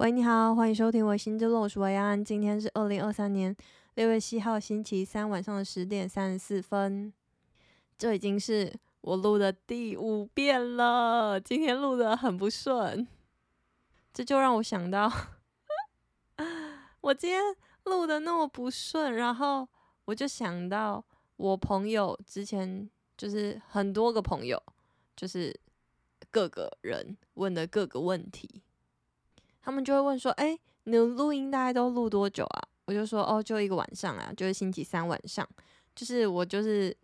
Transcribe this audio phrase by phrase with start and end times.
[0.00, 2.24] 喂，你好，欢迎收听《我心之路》，我是维安。
[2.24, 3.54] 今天是二零二三年
[3.96, 7.12] 六月七号星期三晚上的十点三十四分。
[7.98, 13.06] 这已经是我录的第五遍了，今天录的很不顺，
[14.14, 15.12] 这就让我想到，
[17.02, 17.42] 我今天
[17.84, 19.68] 录的那么不顺，然后
[20.06, 21.04] 我就想到
[21.36, 22.88] 我朋友之前
[23.18, 24.62] 就是很多个朋友，
[25.14, 25.54] 就是
[26.30, 28.62] 各个人问的各个问题。
[29.70, 35.48] 他们就会问说：“哎，你的录音大概都录多久啊？”我就说：“哦，就一个晚上啊，就是星期三晚上，
[35.94, 36.94] 就是我就是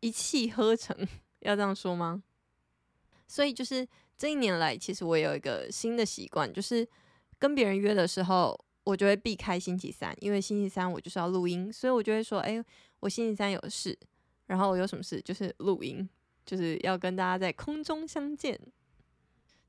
[0.00, 0.96] 一气呵成，
[1.40, 2.24] 要这样说吗？”
[3.28, 3.86] 所以就是
[4.18, 6.84] 这一年来，其实我有一个新的习惯，就是
[7.38, 12.60] 跟别人约的时候，我就会避开星期三，因为星期三我就是要录音，所以我就会说：“哎，
[12.98, 13.96] 我星期三有事，
[14.46, 16.08] 然后我有什么事就是录音，
[16.44, 18.58] 就是要跟大家在空中相见。”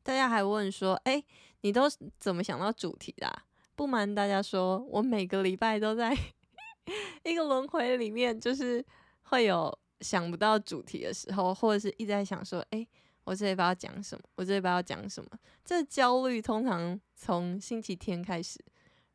[0.07, 1.21] 大家还问说：“哎，
[1.59, 1.81] 你都
[2.17, 3.41] 怎么想到主题的？”
[3.75, 6.18] 不瞒大家说，我每个礼拜都在
[7.26, 8.84] 一个轮回里面，就是
[9.23, 12.87] 会有想不到主题的时候，或者是一直在想说：“哎，
[13.26, 14.23] 我这礼拜要讲什么？
[14.35, 15.29] 我这礼拜要讲什么？”
[15.65, 18.63] 这焦虑通常从星期天开始，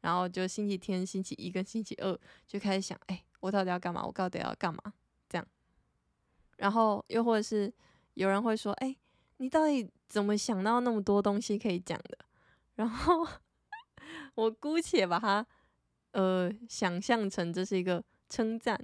[0.03, 4.05] 然后就星期天、星期一跟星期二就开始想：“哎，我到底要干嘛？
[4.05, 4.93] 我到底要干嘛？”
[5.27, 5.47] 这样，
[6.59, 7.73] 然后又或者是
[8.13, 8.95] 有人会说：“哎。”
[9.39, 12.19] 你到底怎么想到那么多东西可以讲的？
[12.75, 13.27] 然后
[14.35, 15.47] 我姑且把它
[16.11, 18.79] 呃想象成这是一个称赞。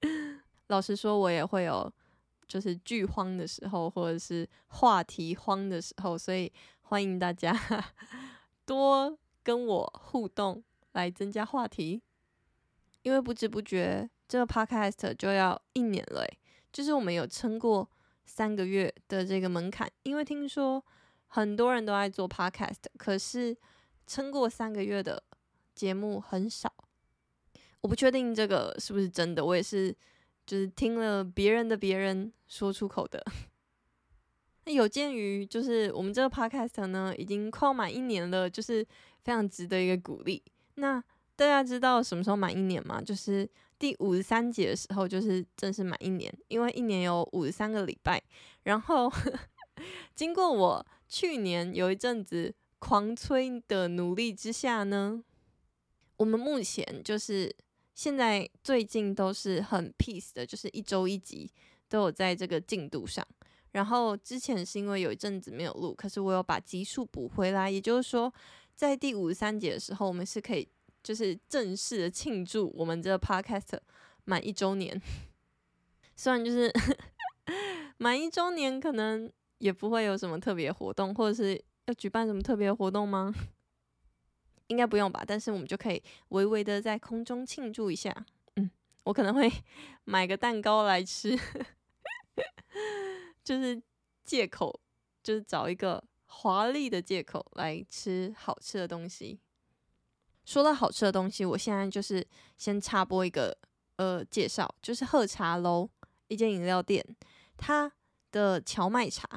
[0.68, 1.90] 老实说，我也会有
[2.46, 6.52] 就是剧荒的时候，或者是话题荒的时候，所以
[6.82, 7.58] 欢迎大家
[8.66, 12.02] 多跟我互动，来增加话题。
[13.00, 16.26] 因为不知不觉这个 podcast 就要一年了，
[16.70, 17.88] 就是我们有撑过。
[18.26, 20.84] 三个月的这个门槛，因为听说
[21.28, 23.56] 很多人都爱做 podcast，可是
[24.06, 25.22] 撑过三个月的
[25.74, 26.72] 节目很少。
[27.80, 29.94] 我不确定这个是不是真的，我也是
[30.44, 33.24] 就是听了别人的别人说出口的。
[34.66, 38.84] 那有鉴于就是我们这个 podcast 呢，已经快满一年了，就是
[39.22, 40.42] 非常值得一个鼓励。
[40.74, 41.02] 那
[41.36, 43.00] 大家知道什么时候满一年吗？
[43.00, 43.48] 就是。
[43.78, 48.22] 第五十三集的时候，就是正式满一年，因为一年有五十三个礼拜。
[48.62, 49.12] 然后
[50.14, 55.22] 经过我去年有一阵子狂催的努力之下呢，
[56.16, 57.54] 我们目前就是
[57.94, 61.52] 现在最近都是很 peace 的，就是一周一集
[61.88, 63.26] 都有在这个进度上。
[63.72, 68.32] 然后之前是因为有一阵子没有录，可是我有把集数补回来，也就是说，
[68.74, 70.66] 在第五十三集的时候，我们是可以。
[71.06, 73.78] 就是正式的庆祝我们这个 podcast
[74.24, 75.00] 满一周年，
[76.16, 76.68] 虽然就是
[77.96, 83.32] 满一周年，可能也不会有什么特别活动，或者是要举办什么特别活动吗？
[84.66, 85.22] 应该不用吧。
[85.24, 88.26] 但是我们就可以微微的在空中庆祝一下。
[88.56, 88.68] 嗯，
[89.04, 89.48] 我可能会
[90.02, 91.38] 买个蛋糕来吃，
[93.44, 93.80] 就是
[94.24, 94.80] 借口，
[95.22, 99.38] 就是找一个华丽的借口来吃好吃的东西。
[100.46, 102.26] 说到好吃的东西，我现在就是
[102.56, 103.54] 先插播一个
[103.96, 105.90] 呃介绍，就是喝茶楼
[106.28, 107.04] 一间饮料店，
[107.56, 107.92] 它
[108.30, 109.28] 的荞麦茶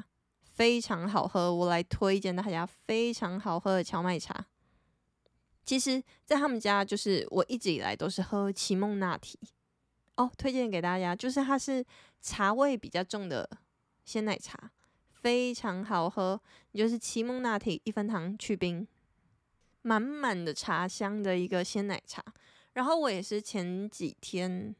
[0.44, 4.46] 非常好喝，我来推荐大家非常好喝的荞麦茶。
[5.66, 9.40] 其实，在他们家就是我一直以来都是喝奇梦拿铁
[10.16, 11.84] 哦，推荐给大家，就是它是
[12.22, 13.50] 茶味比较重的
[14.06, 14.72] 鲜奶茶，
[15.12, 16.40] 非常好喝。
[16.72, 18.88] 你就是奇梦拿铁一分糖去冰。
[19.82, 22.24] 满满的茶香的一个鲜奶茶，
[22.74, 24.76] 然后我也是前几天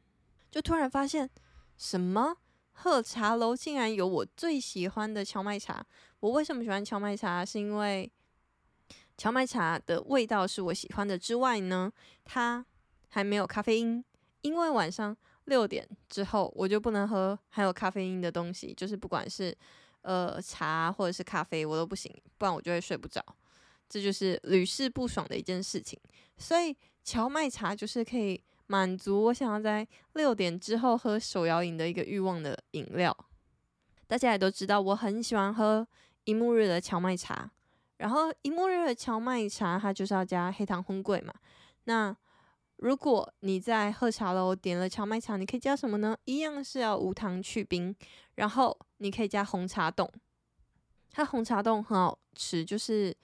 [0.50, 1.28] 就突然发现，
[1.76, 2.36] 什么
[2.72, 5.84] 喝茶楼竟然有我最喜欢的荞麦茶。
[6.20, 7.44] 我为什么喜欢荞麦茶？
[7.44, 8.10] 是因为
[9.16, 11.90] 荞麦茶的味道是我喜欢的之外呢，
[12.24, 12.64] 它
[13.08, 14.04] 还没有咖啡因。
[14.42, 19.54] 因为晚上六点之后我就不能喝含有咖啡因的东西，就是不管是
[20.02, 23.22] 呃茶或者是咖啡我都不行，不然我就会睡不着。
[23.90, 25.98] 这就是屡试不爽的一件事情，
[26.38, 33.14] 所以蕎麦茶就是可以满足我想要在六点之后喝手摇饮的一个欲望的饮料。
[34.06, 35.84] 大家也都知道，我很喜欢喝
[36.22, 37.50] 一木日的蕎麦茶，
[37.96, 41.34] 然后一木日的蕎麦茶它就是要加黑糖粉桂嘛。
[41.84, 42.16] 那
[42.76, 46.16] 如果你在喝茶楼点了蕎麦茶，你可以加什么呢？
[46.26, 47.92] 一样是要无糖去冰，
[48.36, 50.08] 然后你可以加红茶冻，
[51.10, 53.16] 它红茶冻很好吃，就是。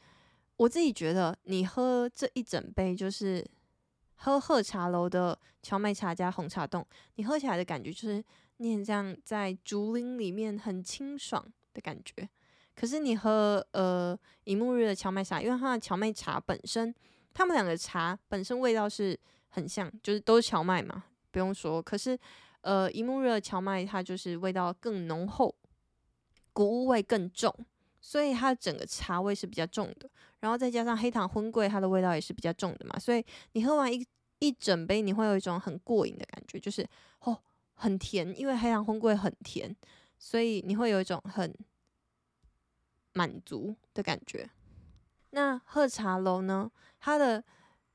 [0.57, 3.47] 我自己觉得，你喝这一整杯就是
[4.17, 6.87] 喝喝茶楼的荞麦茶加红茶冻，
[7.17, 8.25] 你喝起来的感觉就是
[8.57, 11.45] 你很像在竹林里面很清爽
[11.75, 12.29] 的感觉。
[12.75, 16.95] 可是你喝呃一木日的荞麦茶，因为它的荞麦茶本身，
[17.35, 19.19] 它们两个茶本身味道是
[19.49, 21.83] 很像，就是都是荞麦嘛，不用说。
[21.83, 22.19] 可是
[22.63, 25.55] 呃一木日的荞麦它就是味道更浓厚，
[26.53, 27.55] 谷物味更重，
[28.07, 30.09] 所以它整个茶味是比较重的。
[30.39, 33.25] 然后再加上黑糖婚贵，它的味道也是比较重的嘛，所以
[33.55, 34.07] 你喝完一
[34.39, 36.89] 一整杯，你会有一种很过瘾的感觉，就是
[37.19, 37.37] 哦
[37.75, 39.75] 很甜，因为黑糖婚贵很甜，
[40.21, 41.53] 所以你会有一种很
[43.13, 44.49] 满足的感觉。
[45.31, 46.71] 那喝茶楼呢，
[47.01, 47.43] 它的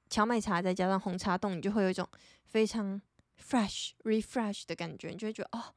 [0.10, 2.06] 荞麦茶再加上红茶冻，你就会有一种
[2.44, 3.02] 非常
[3.42, 5.74] fresh refresh 的感觉，你就会觉得哦，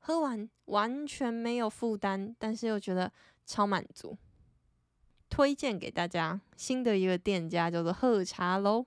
[0.00, 3.12] 喝完完全没有负担，但是又觉得
[3.46, 4.18] 超满足。
[5.28, 8.84] 推荐给大家新的一个店家叫做喝茶楼。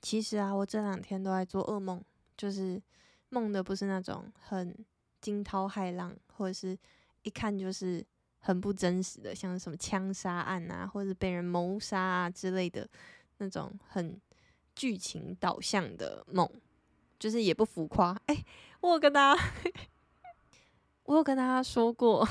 [0.00, 2.02] 其实啊，我这两天都在做噩梦，
[2.36, 2.82] 就是
[3.28, 4.84] 梦的不是那种很
[5.20, 6.76] 惊涛骇浪，或者是
[7.22, 8.04] 一看就是
[8.40, 12.88] 很不真实的，像什么枪杀案啊，或者被人谋杀啊之类的
[13.38, 14.20] 那种很
[14.74, 16.48] 剧情导向的梦，
[17.18, 18.20] 就是也不浮夸。
[18.26, 18.44] 哎、
[18.80, 19.42] 我有跟大家，
[21.04, 22.28] 我有跟大家说过。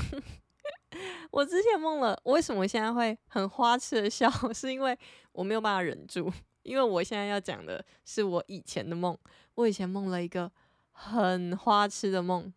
[1.31, 4.29] 我之前梦了，为什么现在会很花痴的笑？
[4.53, 4.97] 是因为
[5.31, 6.31] 我没有办法忍住，
[6.63, 9.17] 因为我现在要讲的是我以前的梦。
[9.55, 10.49] 我以前梦了一个
[10.91, 12.51] 很花痴的梦，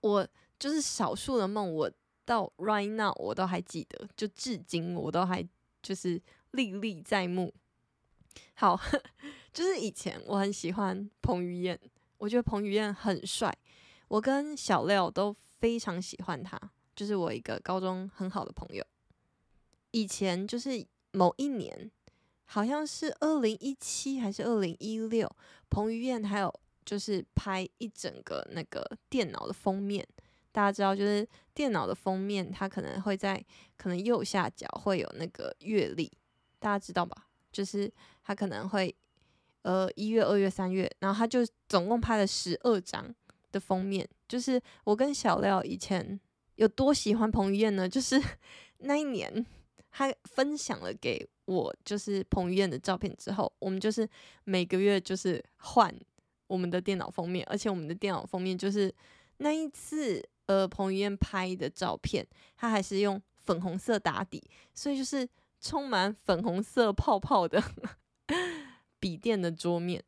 [0.00, 0.28] 我
[0.58, 1.90] 就是少数的梦，我
[2.24, 5.46] 到 right now 我都还记得，就至今我都还
[5.80, 6.20] 就是
[6.50, 7.54] 历历在目。
[8.54, 8.78] 好，
[9.52, 11.78] 就是以前我很喜欢彭于晏，
[12.18, 13.56] 我觉得彭于晏很帅，
[14.08, 16.58] 我跟小廖都非常喜欢他。
[16.98, 18.84] 就是我一个高中很好的朋友，
[19.92, 21.88] 以前就是某一年，
[22.44, 25.30] 好像是二零一七还是二零一六，
[25.70, 26.52] 彭于晏还有
[26.84, 30.04] 就是拍一整个那个电脑的封面，
[30.50, 31.24] 大家知道就是
[31.54, 33.40] 电脑的封面，它可能会在
[33.76, 36.10] 可能右下角会有那个月历，
[36.58, 37.28] 大家知道吧？
[37.52, 37.88] 就是
[38.24, 38.92] 它可能会
[39.62, 43.14] 呃一月、二月、三月，然后他就总共拍了十二张
[43.52, 46.18] 的封面，就是我跟小廖以前。
[46.58, 47.88] 有多喜欢彭于晏呢？
[47.88, 48.20] 就是
[48.78, 49.46] 那一年，
[49.92, 54.08] 他分享了给我，就是彭于晏的照片之后，我们就是
[54.42, 55.94] 每个月就是换
[56.48, 58.92] 我们的电脑封面，而且我们的电脑封面就是
[59.36, 62.26] 那一次，呃，彭于晏拍的照片，
[62.56, 64.42] 他还是用粉红色打底，
[64.74, 65.28] 所以就是
[65.60, 67.62] 充满粉红色泡泡的
[68.98, 70.02] 笔电的桌面。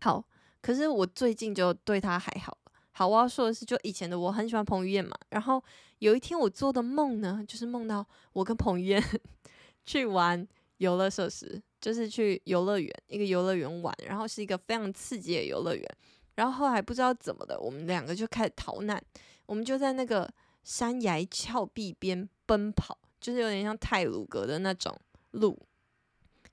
[0.00, 0.24] 好，
[0.60, 2.58] 可是我最近就对他还好。
[2.98, 5.16] 好，我要说的是，就以前的我很喜欢彭于晏嘛。
[5.28, 5.62] 然后
[6.00, 9.00] 有一天我做的梦呢，就是梦到我跟彭于晏
[9.86, 10.44] 去玩
[10.78, 13.94] 游乐设施，就是去游乐园，一个游乐园玩。
[14.04, 15.96] 然后是一个非常刺激的游乐园。
[16.34, 19.00] 然后后来不知道怎么的，我们两个就开始逃难。
[19.46, 20.28] 我们就在那个
[20.64, 24.92] 山崖峭壁边奔跑，就是有点像泰鲁阁的那种
[25.30, 25.56] 路，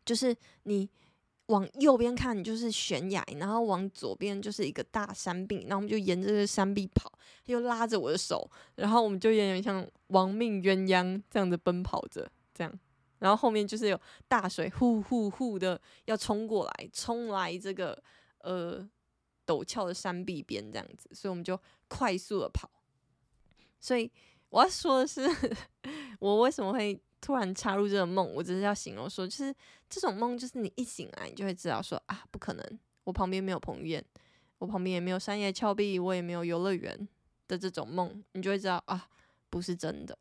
[0.05, 0.87] 就是你。
[1.47, 7.11] 往右边看就是悬崖，然后往左边就是一个大山壁，然后我们就沿着这个山壁跑，
[7.45, 12.79] 他又拉着我的手，然后我们就有点像亡命鸳鸯这样子奔跑着，这样，
[13.19, 18.01] 然后后面就是有大水呼呼呼的要冲过来，冲来这个
[18.39, 18.87] 呃
[19.45, 22.67] 陡峭的山壁边这样子，所以我们就快速的跑。
[23.79, 24.11] 所以
[24.49, 25.21] 我要说的是，
[26.19, 26.99] 我为什么会？
[27.21, 29.53] 突然插入这个梦，我只是要形容说，就是
[29.89, 34.05] 这种梦，就是你一醒来，你就会知道说啊，不可能，我旁边没有彭于晏，
[34.59, 37.07] 我旁边也没有山野峭壁，我也没有游乐园
[37.47, 39.07] 的这种梦，你就会知道啊，
[39.49, 40.17] 不是真的。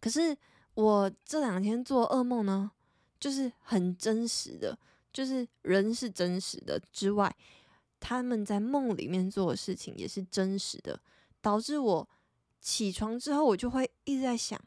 [0.00, 0.36] 可是
[0.74, 2.70] 我这两天做噩梦呢，
[3.18, 4.78] 就是很真实的，
[5.12, 7.34] 就是人是真实的之外，
[7.98, 11.00] 他们在梦里面做的事情也是真实的，
[11.40, 12.08] 导致我
[12.60, 14.60] 起床之后，我就会一直在想。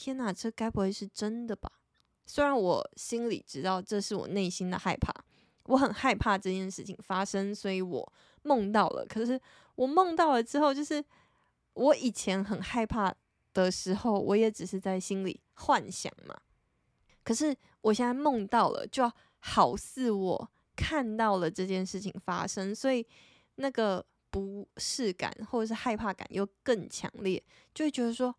[0.00, 1.68] 天哪，这该不会是真的吧？
[2.24, 5.12] 虽然我心里知道这是我内心的害怕，
[5.64, 8.12] 我很害怕这件事情发生，所以我
[8.42, 9.04] 梦到了。
[9.04, 9.40] 可是
[9.74, 11.04] 我梦到了之后，就是
[11.72, 13.12] 我以前很害怕
[13.52, 16.38] 的时候，我也只是在心里幻想嘛。
[17.24, 23.04] 可是我现在梦到了，就好似我看到了这件事情发生，所以
[23.56, 27.42] 那个不适感或者是害怕感又更强烈，
[27.74, 28.32] 就会觉得说。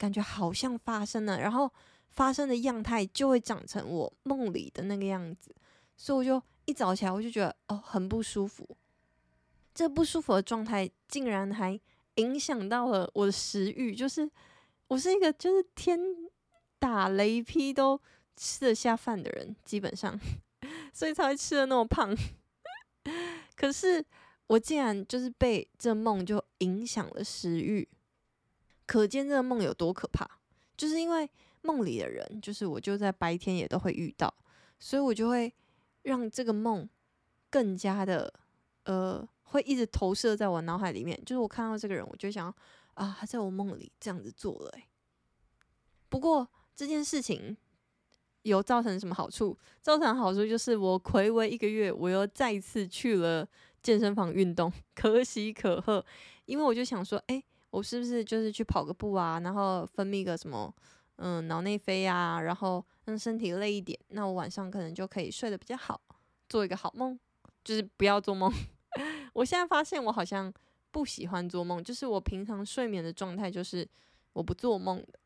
[0.00, 1.70] 感觉好像发生了，然后
[2.08, 5.54] 发生的样态就会长成我梦里的那个样子，
[5.94, 8.66] 所以我就一早起来我就觉得哦，很不舒服。
[9.74, 11.78] 这不舒服的状态竟然还
[12.14, 14.28] 影响到了我的食欲，就是
[14.88, 16.00] 我是一个就是天
[16.78, 18.00] 打雷劈都
[18.38, 20.18] 吃得下饭的人，基本上，
[20.94, 22.16] 所以才会吃得那么胖。
[23.54, 24.02] 可是
[24.46, 27.86] 我竟然就是被这梦就影响了食欲。
[28.90, 30.28] 可见这个梦有多可怕。
[30.76, 31.30] 就是因为
[31.62, 34.34] 梦里的人，就是我就在白天也都会遇到，
[34.80, 35.54] 所以我就会
[36.02, 36.88] 让这个梦
[37.48, 38.32] 更加的
[38.82, 41.16] 呃，会一直投射在我脑海里面。
[41.24, 42.52] 就是我看到这个人，我就想
[42.94, 44.88] 啊，他在我梦里这样子做了欸。
[46.08, 47.56] 不过这件事情
[48.42, 49.56] 有造成什么好处？
[49.80, 53.46] 造成好处就是我睽违一个月，我又再次去了
[53.82, 56.04] 健身房运动， 可喜可贺。
[56.46, 57.44] 因为我就想说，欸。
[57.70, 60.74] 我是不是就是去跑个步啊，然后分泌个什么，
[61.16, 66.00] 嗯，脑内啡啊，然后让身体累一点，那我晚上可能就可以睡得比较好，
[66.48, 67.18] 做一个好梦，
[67.62, 68.52] 就是不要做梦。
[69.34, 70.52] 我现在发现我好像
[70.90, 73.88] 不喜欢做梦，就是我平常睡眠的状态就是
[74.32, 75.20] 我不做梦的，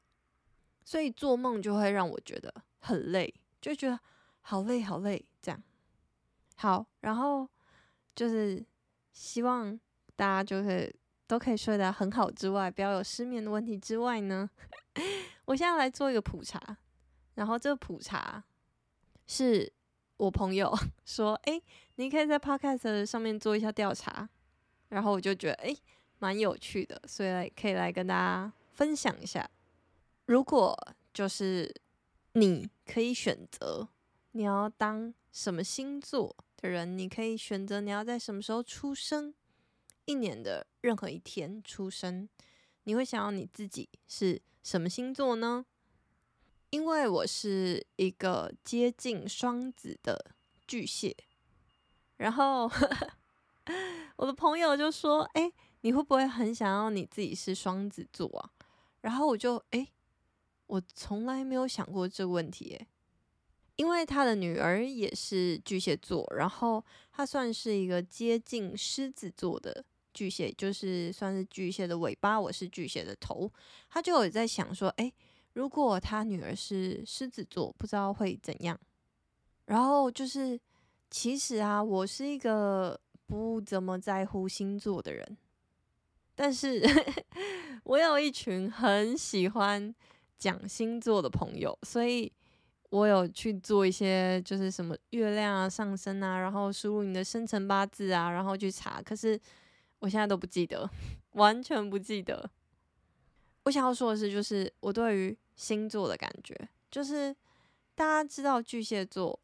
[0.84, 3.32] 所以做梦就会让我觉得很累，
[3.62, 3.98] 就觉得
[4.42, 5.62] 好累好累这样。
[6.56, 7.48] 好，然后
[8.14, 8.62] 就是
[9.12, 9.80] 希望
[10.14, 10.94] 大家就是。
[11.34, 14.48] 都可以睡得很好之外，不要有失眠的问题之外呢，
[15.46, 16.78] 我现在来做一个普查，
[17.34, 18.44] 然后这个普查
[19.26, 19.72] 是
[20.16, 20.72] 我朋友
[21.04, 21.60] 说，诶，
[21.96, 24.28] 你可以在 Podcast 上面做一下调查，
[24.90, 25.76] 然后我就觉得诶，
[26.20, 29.50] 蛮有趣的，所以来可以来跟大家分享一下。
[30.26, 30.78] 如果
[31.12, 31.74] 就是
[32.34, 33.88] 你可以选择
[34.30, 39.34] 你要当什么星座的人，你可以选择你要在什么时候出生。
[40.06, 42.28] 一年的任何一天出生，
[42.84, 45.64] 你会想要你自己是什么星座呢？
[46.70, 50.34] 因为我是一个接近双子的
[50.66, 51.16] 巨蟹，
[52.16, 52.68] 然后
[54.16, 58.50] 我的朋友就说：“哎，你会不会很想要你自己是双子座啊？”
[59.02, 59.86] 然后我就哎，
[60.66, 62.86] 我从来没有想过这个问题，哎，
[63.76, 69.84] 因为他的女儿也是巨蟹座，然后他算是一个接近狮子座的。
[70.14, 73.50] 巨蟹就是算是巨蟹的尾巴，我是巨蟹的头。
[73.90, 75.12] 他就有在想说，诶，
[75.54, 78.78] 如果他女儿是狮子座，不知道会怎样。
[79.66, 80.58] 然后就是，
[81.10, 85.36] 其实啊，我是一个不怎么在乎星座的人，
[86.34, 86.80] 但是
[87.82, 89.92] 我有一群很喜欢
[90.38, 92.32] 讲星座的朋友，所以
[92.90, 99.02] 我有去做一些，就是什么月亮啊、上升啊，然后输入你的生辰八字啊，然后去查。
[99.02, 99.40] 可是。
[100.04, 100.88] 我现在都不记得，
[101.32, 102.50] 完全不记得。
[103.62, 106.54] 我想要说的是，就是我对于星座的感觉，
[106.90, 107.34] 就是
[107.94, 109.40] 大家知道巨蟹座，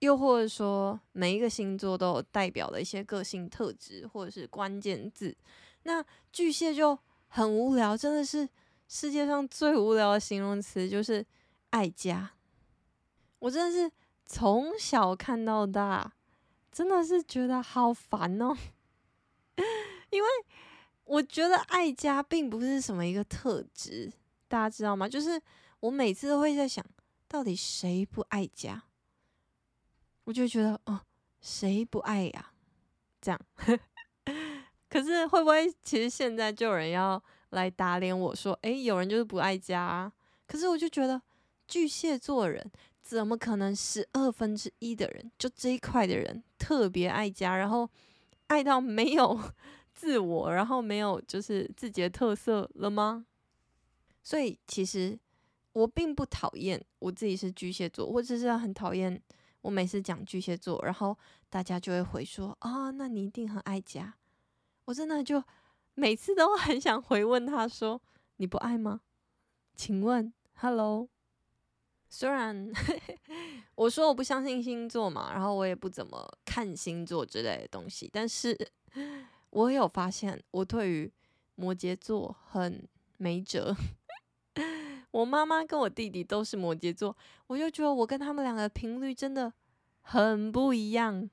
[0.00, 5.34] 又或者说每一个星座都有代表的一些个性特质或者是关键字。
[5.84, 8.46] 那巨蟹就很无聊，真的是
[8.88, 11.24] 世界上最无聊的形容词，就是
[11.70, 12.32] 爱家。
[13.38, 13.90] 我真的是
[14.26, 16.12] 从小看到大，
[16.70, 18.54] 真的是觉得好烦哦。
[20.10, 20.28] 因为
[21.04, 24.12] 我觉得爱家并不是什么一个特质，
[24.48, 25.08] 大家知道吗？
[25.08, 25.40] 就是
[25.80, 26.84] 我每次都会在想，
[27.26, 28.82] 到底谁不爱家？
[30.24, 31.00] 我就觉得，哦，
[31.40, 32.52] 谁不爱呀？
[33.20, 33.40] 这样。
[34.88, 40.12] 可是会不会其实现在就有人要来打脸我说，诶，有人就是不爱家啊？
[40.46, 41.20] 可是我就觉得
[41.68, 42.70] 巨蟹座人
[43.02, 47.88] 怎么可能十二分之一的人就这一块的人特别爱家，然后？
[48.50, 49.40] 爱到没有
[50.00, 53.26] 自我，然后没有就是自己的特色了吗？
[54.22, 55.18] 所以其实
[55.72, 59.20] 我并不讨厌我自己是巨蟹座，我只是很讨厌
[59.60, 61.14] 我每次讲巨蟹座，然后
[61.50, 64.14] 大家就会回说啊、那你一定很爱家。
[64.86, 65.44] 我真的就
[65.92, 68.00] 每次都很想回问他说，
[68.36, 69.02] 你不爱吗？
[69.74, 71.10] 请问，Hello。
[72.12, 72.68] 虽然
[73.76, 78.58] 我说我不相信星座嘛，然后我也不怎么看星座之类的东西，但是
[79.50, 81.12] 我有发现我对于
[81.54, 82.88] 摩羯座很
[83.18, 83.76] 没辙。
[85.12, 87.16] 我妈妈跟我弟弟都是摩羯座，
[87.46, 89.52] 我就觉得我跟他们两个频率真的
[90.00, 91.28] 很不一样。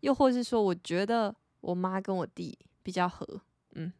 [0.00, 3.42] 又或是说，我觉得我妈跟我弟比较合，
[3.74, 3.92] 嗯。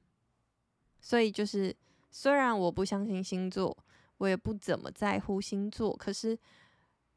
[1.01, 1.77] 所以就是，
[2.11, 3.77] 虽然我不相信星座。
[4.19, 6.39] 我也不怎么在乎星座，可是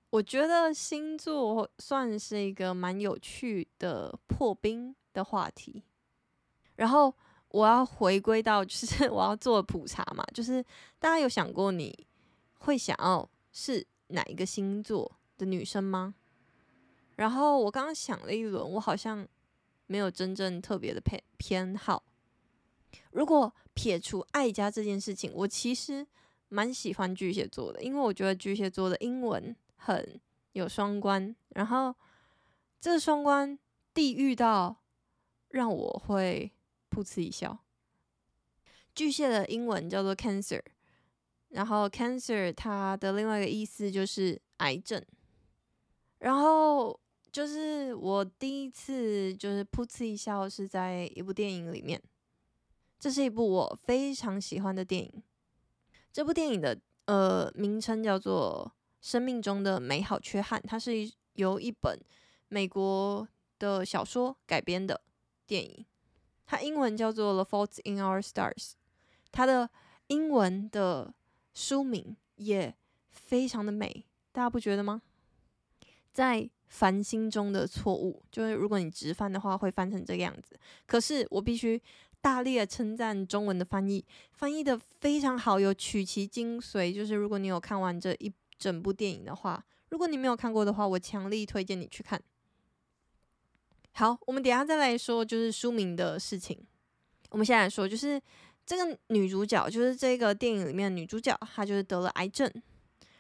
[0.10, 5.84] 我觉得星座算是一个蛮有趣的破冰的话题。
[6.76, 7.12] 然后
[7.48, 10.64] 我要回归到，就是 我要做普查嘛，就是
[11.00, 12.06] 大家有想过你
[12.60, 16.14] 会想要是哪一个星座的女生吗？
[17.16, 19.28] 然后我刚刚想了一轮，我好像
[19.88, 22.04] 没有真正特别的偏偏好。
[23.12, 26.06] 如果撇除爱家这件事情，我其实。
[26.48, 30.22] 蛮喜欢巨蟹座的，因为我觉得巨蟹座的英文很
[30.54, 31.94] 有双关，然后
[32.80, 33.58] 这双关
[33.96, 34.78] 地狱到
[35.56, 36.52] 让我会
[36.92, 37.58] 噗嗤一笑。
[38.94, 40.62] 巨蟹的英文叫做 Cancer，
[41.50, 45.02] 然后 Cancer 它的另外一个意思就是癌症。
[46.20, 47.00] 然后
[47.32, 52.02] 就是我第一次就是噗嗤一笑是在一部电影里面，
[53.00, 55.24] 这是一部我非常喜欢的电影。
[56.12, 58.74] 这部电影的呃名称叫做
[59.08, 61.98] 《生命中的美好缺憾》，它是由一本
[62.50, 63.26] 美国
[63.60, 65.02] 的小说改编的
[65.46, 65.86] 电影，
[66.46, 68.54] 它英文叫做《The Fault in Our Stars》。
[69.32, 69.70] 它的
[70.08, 71.14] 英文的
[71.54, 72.76] 书名也
[73.12, 75.02] 非常的美，大家不觉得吗？
[76.12, 80.58] 在繁星中的错误，就是如果你直翻的话，会翻成这个样子。
[80.88, 81.82] 可是我必须
[82.22, 86.94] 大力的称赞中文的翻译，翻译的非常好，有取其精髓。
[86.94, 92.22] 就是如果你有看完这一整部电影的话，如果你没有看过的话，我强力推荐你去看。
[93.96, 96.58] 好，我们等下再来说，就是书名的事情。
[97.30, 98.22] 我们现在来说，就是。
[98.68, 102.52] 这个女主角就是这个电影里面女主角，她就是得了癌症。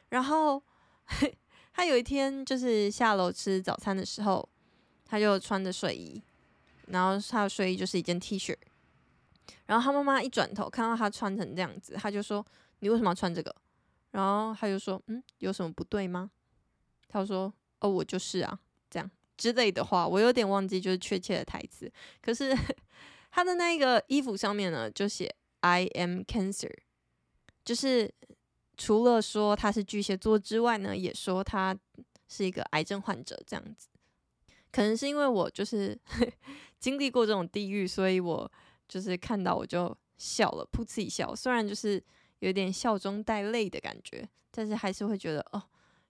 [0.10, 0.60] 然后
[1.72, 4.50] 她有一天就是下楼吃早餐的时候，
[5.06, 6.20] 她就穿着睡衣，
[6.88, 8.58] 然后她的睡衣就是一件 T 恤。
[9.68, 12.44] 然后她妈妈一转头看到她穿成这样子，她就说
[12.82, 13.56] ：“你为什么要穿这个？”
[14.10, 16.32] 然后她就说：“嗯，有什么不对吗？”
[17.08, 18.60] 她说：“哦，我就是啊，
[19.38, 21.92] 之类的话，我有点忘记就是确切的台词。
[22.22, 22.56] 可是。
[23.32, 26.74] 他的那个衣服上面呢，就写 I am Cancer，
[27.66, 28.10] 就是
[28.78, 31.78] 除了说他是巨蟹座之外呢，也说他
[32.30, 33.90] 是一个癌症患者这样子。
[34.72, 36.00] 可能是因为我就是
[36.80, 38.50] 经历过这种地狱，所以我
[38.88, 41.36] 就是看到我就笑了，噗嗤一笑。
[41.36, 42.02] 虽然就是
[42.40, 45.62] 有点笑中带泪的感觉，但是还是会觉得哦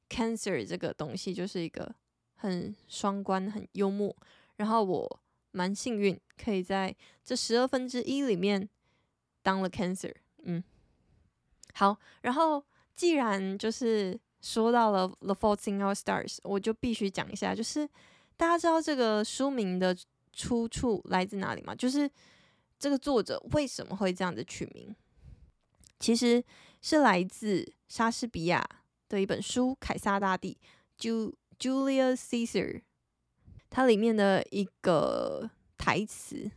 [0.10, 1.96] ，Cancer 这个东西就是一个
[2.36, 4.16] 很双关、很幽默。
[4.58, 5.20] 然后我。
[5.58, 8.68] 蛮幸运，可以在这十二分之一里面
[9.42, 10.14] 当了 Cancer。
[10.44, 10.62] 嗯，
[11.74, 12.62] 好，然后
[12.94, 17.88] 既然就是说到了 The Fault in Our Stars，我就必须讲一下，就是
[18.36, 19.96] 大家知道这个书名的
[20.34, 21.74] 出处来自哪里吗？
[21.74, 22.12] 就是
[22.78, 24.94] 这个作者为什么会这样子取名？
[26.02, 26.44] 其实
[26.82, 28.62] 是来自莎士比亚
[29.08, 30.58] 的一本书《凯撒大帝》
[30.98, 32.83] 就 （Julius Caesar）。
[33.69, 36.51] 它里面的一个台词，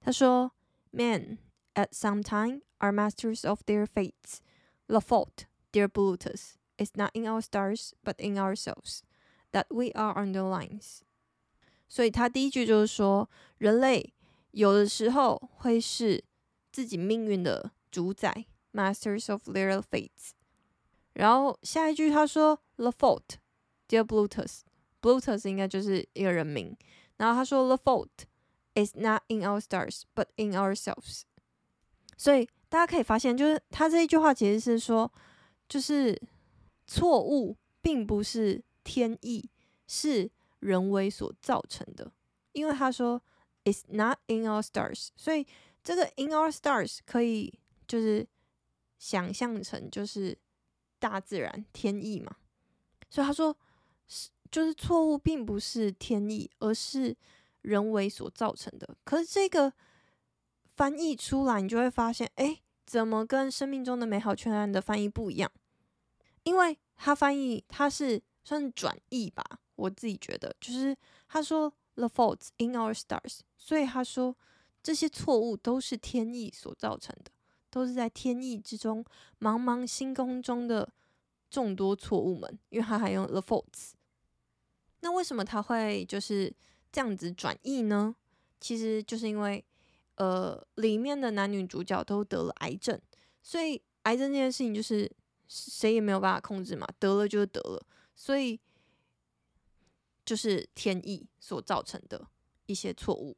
[0.00, 0.52] 他说：“
[0.92, 1.38] Men
[1.74, 4.38] at some time are masters of their fates.
[4.86, 9.00] The fault, dear Brutus, is not in our stars, but in ourselves.
[9.52, 11.00] That we are underlines。”
[11.88, 13.28] 所以他第一句就是说，
[13.58, 14.14] 人类
[14.52, 16.22] 有的时候会是
[16.70, 20.30] 自己命运的主宰，masters of their fates。
[21.14, 23.38] 然后下一句他说：“The fault,
[23.93, 24.61] dear Brutus。”
[25.01, 26.77] Blutus 应该就是一个人名，
[27.17, 28.25] 然后他说 The fault
[28.73, 31.23] is not in our stars, but in ourselves。
[32.15, 35.11] 所以大家可以发现，就是他这一句话其实是说，
[35.67, 36.17] 就是
[36.87, 39.49] 错误并不是天意，
[39.87, 42.13] 是人为所造成的。
[42.53, 43.21] 因为他说
[43.65, 45.45] It's not in our stars，所以
[45.83, 48.25] 这个 in our stars 可以就是
[48.97, 50.37] 想象成就是
[50.99, 52.37] 大自然天意嘛。
[53.09, 53.57] 所以他说
[54.07, 54.29] 是。
[54.51, 57.17] 就是错误并不是天意，而是
[57.63, 58.87] 人为所造成的。
[59.03, 59.73] 可是这个
[60.75, 65.51] 翻译出来，你就会发现，哎，怎么跟生命中的美好全然的翻译不一样？
[66.43, 69.43] 因为他翻译他是算是转译吧，
[69.75, 70.95] 我自己觉得，就是
[71.27, 74.37] 他说 “the faults in our stars”，所以他说
[74.83, 77.31] 这些错误都是天意所造成的，
[77.71, 79.03] 都是在天意之中，
[79.39, 80.87] 茫茫星空中的
[81.53, 82.59] 众多错误们。
[82.69, 83.91] 因为他还用 “the faults”。
[85.01, 86.51] 那为什么他会就是
[86.91, 88.15] 这样子转译呢？
[88.59, 89.63] 其实就是因为，
[90.15, 92.99] 呃，里面的男女主角都得了癌症，
[93.41, 95.11] 所以癌症这件事情就是
[95.47, 97.85] 谁也没有办法控制嘛，得了就是得了，
[98.15, 98.59] 所以
[100.25, 102.25] 就是天意所造成的
[102.65, 103.35] 一些错误。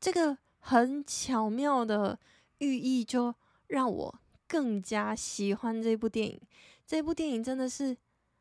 [0.00, 2.18] 这个很巧妙的
[2.58, 3.32] 寓意，就
[3.68, 6.40] 让我更加喜欢这部电影。
[6.86, 7.96] 这部电影真的是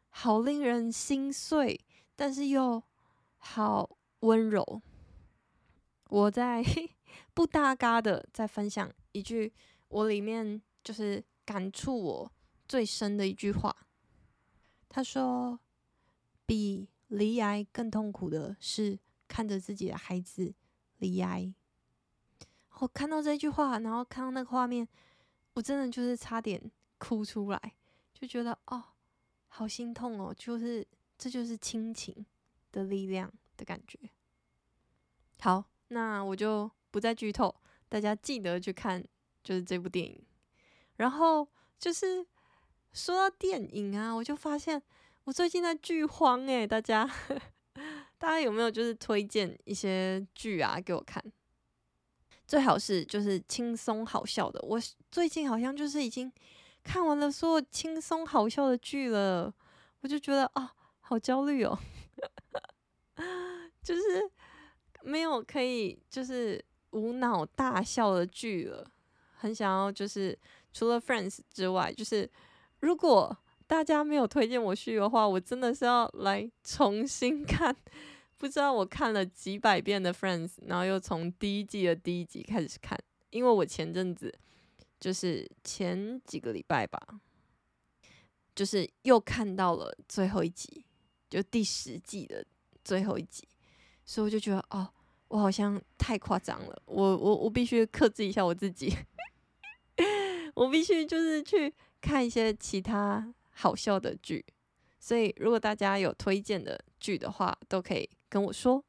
[0.10, 1.80] 好令人心碎。
[2.18, 2.82] 但是又
[3.40, 4.82] 好温柔。
[6.08, 6.64] 我在
[7.36, 9.52] 不搭嘎的在分享一句，
[9.90, 12.32] 我里面就是感触我
[12.70, 13.76] 最深的一句话。
[14.88, 15.60] 他说
[16.48, 20.54] ：“比离癌更痛苦的是看着自己的孩子
[21.00, 21.54] 离癌。”
[22.80, 24.88] 我看到这句话，然后看到那个画面，
[25.56, 27.74] 我真的就是差点哭出来，
[28.16, 28.84] 就觉得哦，
[29.48, 30.88] 好心痛哦，就是。
[31.18, 32.26] 这就是亲情
[32.74, 33.98] 的力量的感觉。
[35.40, 37.56] 好，那我就不再剧透，
[37.88, 39.02] 大家记得去看
[39.42, 40.22] 就是这部电影。
[40.98, 41.48] 然后
[41.80, 42.28] 就是
[42.92, 44.84] 说到电影啊，我就发现
[45.24, 47.10] 我最近在剧荒诶，大家
[48.18, 51.24] 大家有没有就是推荐一些剧啊给我看？
[52.46, 54.60] 最好是就是轻松好笑的。
[54.64, 54.78] 我
[55.10, 56.30] 最近好像就是已经
[56.86, 59.52] 看完了所有轻松好笑的剧了，
[60.02, 60.72] 我就觉得啊，
[61.02, 61.78] 好焦虑哦，
[63.84, 64.02] 就是
[65.02, 68.86] 没有可以就是无脑大笑的剧了，
[69.34, 70.38] 很想要就是
[70.72, 72.30] 除了 Friends 之外，就是
[72.80, 73.36] 如果
[73.68, 77.76] 大家没有推荐我剧的话，我真的是要来重新 看。
[78.38, 82.96] 不知道我看了几百遍的 Friends，然后又从第一季的第一集开始看，
[83.32, 84.32] 因为我前阵子
[85.00, 87.20] 就是前几个礼拜吧，
[88.56, 90.86] 就是又看到了最后一集，
[91.30, 92.46] 就第十季的
[92.84, 93.48] 最后一集，
[94.06, 94.92] 所以我就觉得哦，
[95.28, 98.96] 我好像太夸张了，我我我必须克制一下我自己，
[100.56, 104.46] 我必须就是去看一些其他好笑的剧，
[105.00, 108.10] 所以如果大家有推荐的剧的话，都可以。
[108.28, 108.84] 跟我说，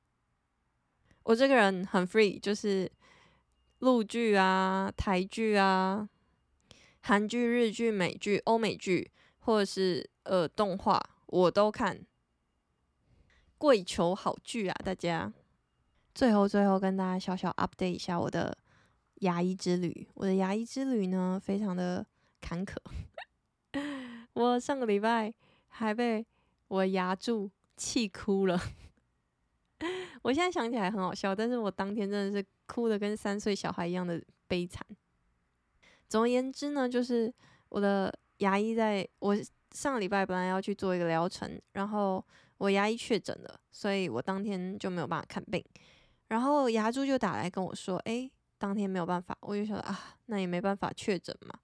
[1.23, 2.90] 我这个人很 free，就是
[3.81, 6.09] 陆剧啊、台剧啊、
[7.01, 9.11] 韩剧、日剧、美剧、欧美剧，
[9.41, 12.01] 或者是呃动画，我都看。
[13.59, 15.33] 跪求好剧啊，大家！
[16.15, 18.55] 最后，最后跟大家小小 update 一下我的
[19.21, 20.07] 牙医之旅。
[20.12, 22.07] 我的牙医之旅呢，非常的
[22.43, 22.77] 坎坷。
[24.35, 25.33] 我上个礼拜
[25.69, 26.27] 还被
[26.69, 28.61] 我牙助气哭了。
[30.21, 34.85] 我现在想起来很好笑，但是我当天真的是哭的跟三岁小孩一样的悲惨。
[36.09, 37.33] 总而言之呢，就是
[37.69, 39.37] 我的牙医在我
[39.73, 42.25] 上礼拜本来要去做一个疗程，然后
[42.59, 45.65] 我牙医确诊了，所以我当天就没有办法看病。
[46.29, 51.59] 然后牙珠就打来跟我说：“诶，当天没有办法。”我就想啊，那也没办法确诊嘛。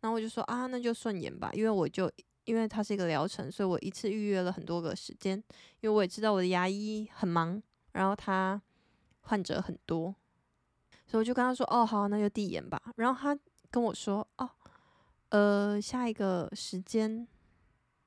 [0.00, 2.10] 然后我就说啊，那就顺延吧，因为我就
[2.44, 5.36] 因为它是一个疗程，所以我一次预约了很多个时间，
[5.80, 7.62] 因为我也知道我的牙医很忙。
[7.92, 8.60] 然后他
[9.22, 10.14] 患者很多，
[11.06, 13.40] 所以我就跟他说：“哦，好，那就递延吧。”然后他
[13.70, 14.50] 跟我说：“哦，
[15.28, 17.26] 呃，下一个时间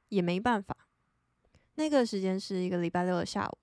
[0.10, 0.76] 也没办法，
[1.76, 3.58] 那个时间是一个礼拜六的下午。”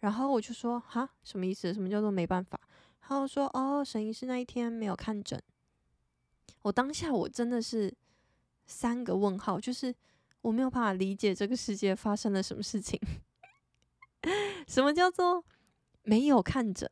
[0.00, 1.72] 然后我就说：“哈，什么意思？
[1.72, 2.58] 什么叫做没办法？”
[3.00, 5.40] 他就说：“哦，沈医师那一天没有看诊。”
[6.62, 7.94] 我当下我真的是
[8.66, 9.94] 三个问号，就是
[10.42, 12.98] 我没有办法理解这个世界发生了什么事情，
[14.66, 15.44] 什么叫做？
[16.02, 16.90] 没有看诊，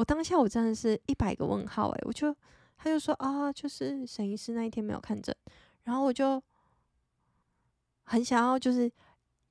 [0.00, 2.34] 我当下我真的是一百个问号诶，我就
[2.78, 5.36] 他就说啊，就是沈医师那一天没有看诊，
[5.84, 6.42] 然后我就
[8.04, 8.90] 很想要就是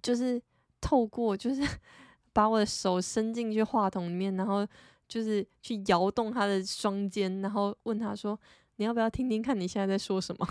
[0.01, 0.41] 就是
[0.81, 1.61] 透过就是
[2.33, 4.67] 把我的手伸进去话筒里面，然后
[5.07, 8.35] 就是去摇动他的双肩，然后问他说，
[8.77, 10.47] 你要不要听听看你现在在说什么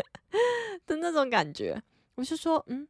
[0.84, 1.82] 的那种感觉，
[2.16, 2.86] 我就说嗯，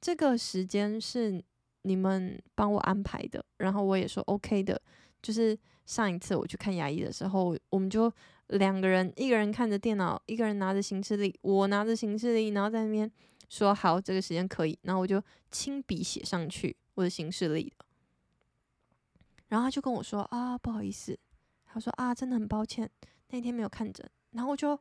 [0.00, 1.40] 这个时间是。
[1.82, 4.82] 你们帮我安排的，然后我也说 OK 的。
[5.22, 8.12] 就是上一次我去看牙医的时候，我们就
[8.48, 13.10] 两个人，一个人看着电脑，一个人拿着行事历，我拿着行事历，然后在那边
[13.48, 17.72] 说好这个时间可以，然后我就亲笔写上去我的行事历。
[19.48, 21.18] 然后他就跟我说啊，不好意思，
[21.64, 22.90] 他说啊，真的很抱歉，
[23.30, 24.04] 那天没有看诊。
[24.32, 24.78] 然后我就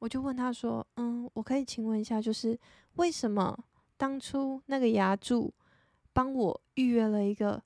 [0.00, 2.58] 我就问他说，嗯，我可以请问一下，就是
[2.96, 3.56] 为什么
[3.96, 5.54] 当初那个牙柱？
[6.12, 7.60] 帮我预约了一个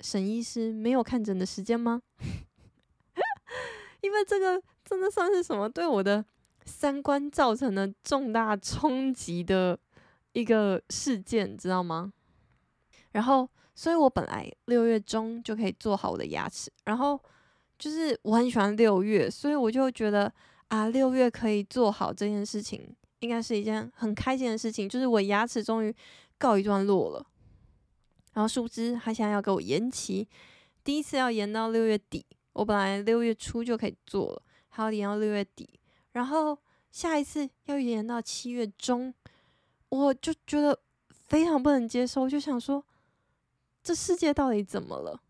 [0.00, 2.00] 沈医师没有看诊的时间吗？
[4.00, 6.24] 因为这个真的算是什么对我的
[6.64, 9.78] 三观造成了重大冲击的
[10.32, 12.12] 一个事件，知道吗？
[13.12, 17.20] 然后，所以我本来六月中就可以做好我的牙齿，然后
[17.78, 20.32] 就是我很喜欢六月，所以我就觉得
[20.68, 25.92] 啊，六月可以做好这件事情，应该是一件很开心的事情，就是我牙齿终于
[26.38, 27.26] 告一段落了。
[28.38, 30.28] 然后殊不知他现在要给我延期，
[30.84, 35.68] 第一次要延到六月底，我本来六月初就可以做了，还要延到六月底，
[36.12, 36.56] 然后
[36.92, 39.12] 下一次要延到七月中，
[39.88, 40.78] 我就觉得
[41.10, 42.86] 非常不能接受，我就想说，
[43.82, 45.20] 这世界到底怎么了？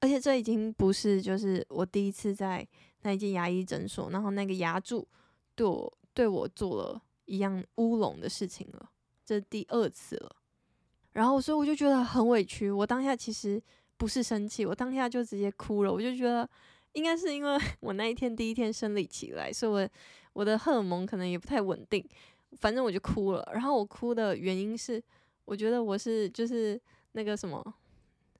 [0.00, 2.66] 而且这已经不是就是我第一次在
[3.02, 5.06] 那一间牙医诊所，然后那个牙柱
[5.54, 8.90] 对我对我做了一样乌龙的事情了，
[9.26, 10.36] 这是第二次了。
[11.12, 12.70] 然后，所以我就觉得很委屈。
[12.70, 13.60] 我当下其实
[13.96, 15.92] 不是生气，我当下就直接哭了。
[15.92, 16.48] 我就觉得
[16.92, 19.88] 应该是因为 我那一天第一天生理期来，所以我
[20.32, 22.04] 我的荷尔蒙可能也不太稳定。
[22.58, 23.48] 反正我就哭了。
[23.52, 25.02] 然后我哭的原因是，
[25.44, 26.80] 我觉得我是就是
[27.12, 27.64] 那个什么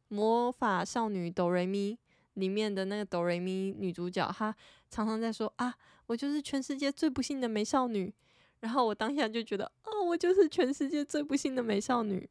[0.08, 1.96] 魔法少女哆瑞咪
[2.34, 4.54] 里面的那个哆瑞咪女主角，她
[4.88, 5.74] 常常在说啊，
[6.06, 8.12] 我就是全世界最不幸的美少女。
[8.60, 12.28] 然后我当下就觉得，哦，我就是全世界最不幸的美少女，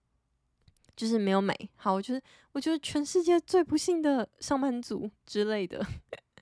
[0.99, 1.55] 就是没有美。
[1.77, 5.79] 好，我就是我就是全世界最不幸的上班族之类的。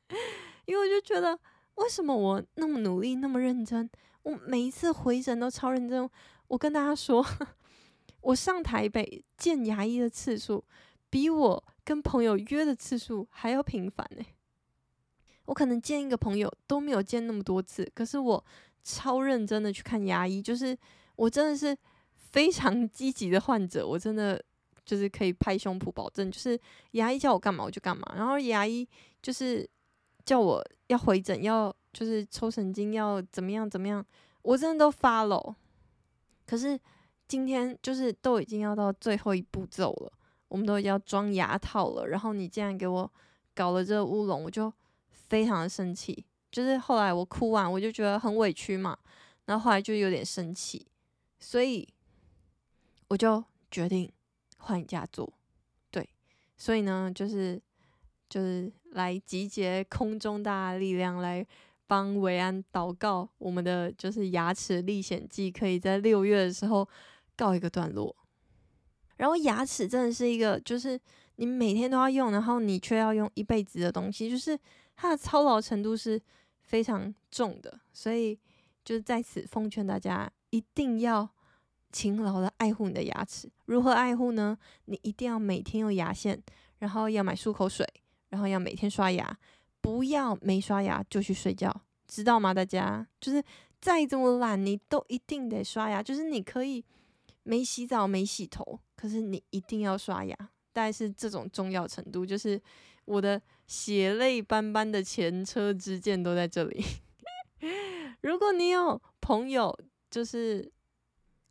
[0.65, 1.38] 因为我就觉得，
[1.76, 3.88] 为什么我那么努力，那么认真，
[4.24, 6.10] 我每一次回诊都超认真。
[6.48, 7.24] 我跟大家说，
[8.22, 10.65] 我上台北见牙医的次数，
[11.12, 14.26] 比我跟朋友约的次数还要频繁呢。
[15.46, 18.43] 我可能见一个朋友都没有见那么多次，可是我。
[18.89, 20.78] 超认真的去看牙医，就是
[21.17, 21.78] 我真的是
[22.38, 24.39] 非常积极的患者，我真的
[24.86, 26.60] 就是可以拍胸脯保证，就是
[26.91, 28.88] 牙医叫我干嘛我就干嘛，然后牙医
[29.23, 29.67] 就是
[30.23, 34.06] 叫我要回诊，要就是抽神经，要怎么样怎么样，
[34.43, 35.56] 我真的都 follow。
[36.45, 36.80] 可是
[37.28, 40.13] 今天就是都已经要到最后一步骤了，
[40.47, 43.12] 我们都已经要装牙套了，然后你竟然给我
[43.56, 44.71] 搞了这个乌龙，我就
[45.10, 46.23] 非常的生气。
[46.52, 48.95] 就是后来我哭完，我就觉得很委屈嘛，
[49.45, 50.86] 然后后来就有点生气，
[51.39, 51.88] 所以
[53.08, 54.12] 我就决定
[54.58, 55.32] 换一家做。
[55.91, 56.08] 对，
[56.56, 57.62] 所以呢，就是
[58.30, 61.46] 就是来集结空中大的力量，来
[61.86, 66.88] 帮维安祷告，我们的就是牙齿历险记可以在六月的时候
[67.36, 68.15] 告一个段落。
[69.17, 71.00] 然后牙齿真的是一个，就是
[71.36, 74.60] 你每天都要用，然后你却要用一辈子的东西，就是。
[75.00, 76.20] 它的操劳程度是
[76.63, 78.36] 非常重的，所以
[78.84, 81.30] 就是在此奉劝大家，一定要
[81.91, 83.50] 勤劳的爱护你的牙齿。
[83.65, 84.58] 如何爱护呢？
[84.86, 86.41] 你一定要每天用牙线，
[86.80, 87.88] 然后要买漱口水，
[88.30, 89.38] 然后要每天刷牙，
[89.82, 91.73] 不要没刷牙就去睡觉，
[92.08, 92.54] 知道吗？
[92.54, 93.43] 大家就是
[93.80, 96.02] 再怎么懒，你都一定得刷牙。
[96.04, 96.84] 就是你可以
[97.43, 100.36] 没洗澡、没洗头，可是你一定要刷牙。
[100.73, 102.62] 大概是这种重要程度，就是
[103.06, 103.41] 我的。
[103.69, 106.82] 血泪斑斑的前车之鉴都在这里。
[108.23, 109.78] 如果你有朋友，
[110.10, 110.71] 就是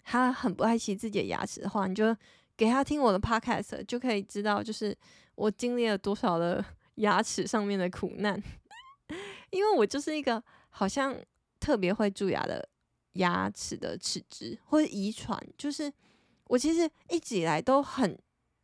[0.06, 2.16] 他很不爱惜自己的牙齿的话，你就
[2.56, 4.96] 给他听我的 podcast，就可以知道，就是
[5.34, 6.64] 我经历了多少的
[6.96, 8.40] 牙齿上面的苦难。
[9.50, 11.14] 因为我就是一个好像
[11.58, 12.66] 特别会蛀牙的
[13.14, 15.92] 牙齿的齿质或者遗传，就是
[16.44, 18.16] 我其实一直以来都很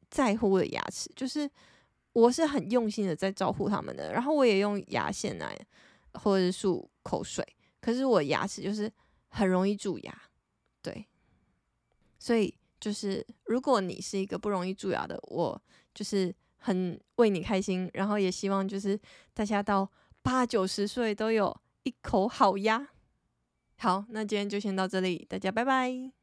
[0.08, 1.50] 在乎我的牙齿，就是。
[2.14, 5.58] 我是很用心的在照顾他们的，然后我也用牙线来
[6.12, 7.42] 或者是漱口水，
[7.80, 8.92] 可是我牙齿就是
[9.30, 10.22] 很容易蛀牙，
[10.82, 11.06] 对，
[12.22, 15.60] 所以就是如果你是一个不容易蛀牙的，我
[15.92, 18.96] 就是很为你开心，然后也希望就是
[19.34, 19.90] 大家到
[20.22, 22.86] 八九十岁都有一口好牙。
[23.78, 26.21] 好，那今天就先到这里，大家拜拜。